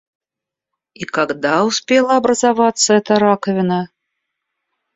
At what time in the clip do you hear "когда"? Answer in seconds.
1.05-1.63